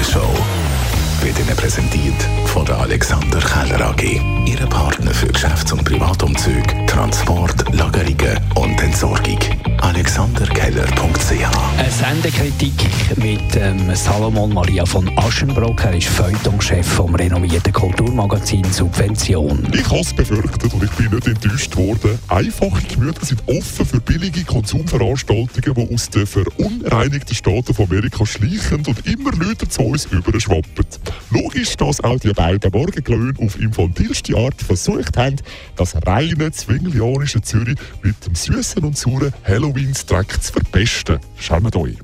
Morgenshow 0.00 0.32
wird 1.20 1.38
Ihnen 1.38 1.54
präsentiert 1.56 2.22
von 2.46 2.64
der 2.64 2.78
Alexander 2.78 3.38
Keller 3.38 3.90
AG. 3.90 4.18
Ihre 4.46 4.66
Partner 4.66 5.10
für 5.10 5.26
Geschäfts- 5.26 5.72
und 5.72 5.84
Privatumzug, 5.84 6.64
Transport, 6.86 7.74
Lagerungen 7.74 8.40
und 8.54 8.79
Eine 12.30 12.50
Sendekritik 12.50 13.18
mit 13.18 13.56
ähm, 13.56 13.94
Salomon 13.94 14.52
Maria 14.52 14.84
von 14.84 15.10
Aschenbrock. 15.18 15.84
Er 15.84 15.96
ist 15.96 16.08
Feuilletonchef 16.08 16.86
vom 16.86 17.14
renovierten 17.14 17.72
Kulturmagazin 17.72 18.64
Subvention. 18.64 19.66
Ich 19.72 19.86
habe 19.86 20.00
es 20.00 20.14
befürchtet 20.14 20.72
und 20.72 20.84
ich 20.84 20.90
bin 20.90 21.10
nicht 21.10 21.26
enttäuscht 21.26 21.76
worden. 21.76 22.18
Einfache 22.28 22.82
Gemüter 22.86 23.24
sind 23.24 23.42
offen 23.46 23.86
für 23.86 24.00
billige 24.00 24.44
Konsumveranstaltungen, 24.44 25.74
die 25.74 25.94
aus 25.94 26.10
den 26.10 26.26
verunreinigten 26.26 27.34
Staaten 27.34 27.74
von 27.74 27.86
Amerika 27.86 28.24
schleichen 28.24 28.84
und 28.86 29.06
immer 29.06 29.32
Leute 29.32 29.68
zu 29.68 29.82
uns 29.82 30.04
überschwappen. 30.06 30.86
Logisch, 31.30 31.76
dass 31.76 32.00
auch 32.02 32.20
die 32.20 32.32
beiden 32.32 32.70
Morgenglöhne 32.70 33.34
auf 33.40 33.58
infantilste 33.58 34.36
Art 34.36 34.60
versucht 34.60 35.16
haben, 35.16 35.36
das 35.76 35.96
reine 36.06 36.52
zwinglianische 36.52 37.40
Zürich 37.40 37.78
mit 38.02 38.24
dem 38.24 38.34
süßen 38.34 38.84
und 38.84 38.96
sauren 38.96 39.32
Halloween-Dreck 39.44 40.42
zu 40.42 40.52
verpesten. 40.52 41.18
Schämt 41.36 41.74
euch. 41.74 41.96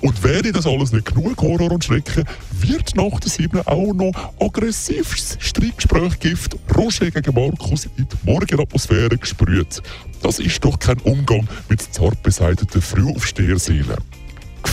Und 0.00 0.22
wäre 0.22 0.52
das 0.52 0.66
alles 0.66 0.92
nicht 0.92 1.06
genug 1.06 1.40
Horror 1.40 1.72
und 1.72 1.84
Schrecken, 1.84 2.24
wird 2.52 2.94
nach 2.94 3.18
der 3.20 3.30
7 3.30 3.66
auch 3.66 3.92
noch 3.92 4.32
aggressives 4.40 5.36
Streitgesprächgift 5.40 6.56
Roger 6.76 7.10
gegen 7.10 7.34
Markus 7.34 7.88
in 7.96 8.06
die 8.08 8.30
Morgenatmosphäre 8.30 9.18
gesprüht. 9.18 9.82
Das 10.22 10.38
ist 10.38 10.64
doch 10.64 10.78
kein 10.78 10.98
Umgang 11.00 11.48
mit 11.68 11.82
zart 11.82 12.22
beseiteten 12.22 12.80
Frühaufsteherseelen. 12.80 13.98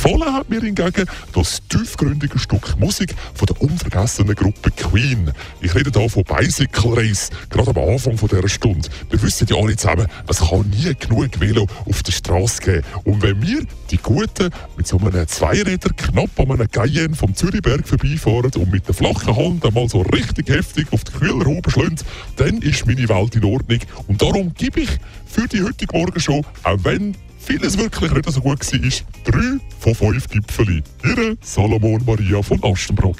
Gefallen 0.06 0.34
hat 0.36 0.50
mir 0.52 0.62
hingegen 0.62 1.06
das 1.34 1.64
tiefgründige 1.68 2.38
Stück 2.38 2.80
Musik 2.80 3.16
von 3.34 3.48
der 3.48 3.60
unvergessenen 3.60 4.36
Gruppe 4.36 4.70
Queen. 4.70 5.32
Ich 5.62 5.74
rede 5.74 5.90
hier 6.00 6.08
von 6.08 6.24
Bicycle 6.24 6.94
Race, 6.94 7.32
gerade 7.50 7.72
am 7.72 7.90
Anfang 7.90 8.16
dieser 8.16 8.48
Stunde. 8.48 8.88
Wir 9.10 9.20
wissen 9.24 9.48
ja 9.50 9.56
alle 9.56 9.76
zusammen, 9.76 10.06
es 10.28 10.42
kann 10.42 10.70
nie 10.70 10.94
genug 10.94 11.40
Velo 11.40 11.66
auf 11.90 12.04
der 12.04 12.12
Straße 12.12 12.62
geben. 12.62 12.84
Und 13.04 13.24
wenn 13.24 13.42
wir, 13.42 13.64
die 13.90 13.98
Guten, 13.98 14.52
mit 14.78 14.86
so 14.86 15.00
einem 15.00 15.28
Zweiräder 15.28 15.90
knapp 15.98 16.40
an 16.40 16.52
einem 16.52 16.70
Cayenne 16.70 17.16
vom 17.16 17.34
Zürichberg 17.34 17.88
vorbeifahren 17.88 18.52
und 18.58 18.72
mit 18.72 18.88
der 18.88 18.94
flachen 18.94 19.36
Hand 19.36 19.66
einmal 19.66 19.90
so 19.90 20.02
richtig 20.02 20.50
heftig 20.50 20.86
auf 20.92 21.04
die 21.04 21.14
Kühlerhaube 21.14 21.72
schlagen, 21.72 21.98
dann 22.36 22.62
ist 22.62 22.86
meine 22.86 23.10
Welt 23.10 23.36
in 23.36 23.44
Ordnung. 23.44 23.80
Und 24.06 24.22
darum 24.22 24.54
gebe 24.54 24.82
ich 24.82 24.90
für 25.26 25.48
die 25.48 25.64
heutige 25.64 25.98
Morgenshow, 25.98 26.46
auch 26.62 26.78
wenn 26.84 27.16
vieles 27.46 27.78
wirklich 27.78 28.12
nicht 28.12 28.32
so 28.32 28.42
gut 28.42 28.60
war, 28.60 28.92
drei 29.24 29.58
von 29.80 29.96
fünf 29.96 30.28
Gipfeli. 30.30 30.84
Ihre 31.04 31.38
Salomon 31.42 32.04
Maria 32.06 32.42
von 32.42 32.60
Astenbrock. 32.64 33.18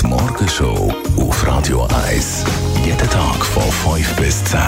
Die 0.00 0.06
Morgenshow 0.06 0.94
auf 1.16 1.46
Radio 1.46 1.88
1. 2.06 2.44
Jeden 2.84 2.98
Tag 2.98 3.44
von 3.44 3.96
5 3.96 4.16
bis 4.16 4.44
10. 4.44 4.60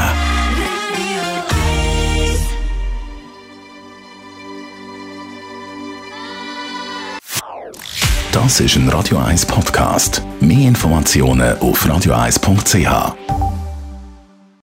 Das 8.32 8.60
ist 8.60 8.76
ein 8.76 8.88
Radio 8.88 9.18
1 9.18 9.44
Podcast. 9.46 10.22
Mehr 10.40 10.68
Informationen 10.68 11.58
auf 11.58 11.84
radio1.ch. 11.84 13.41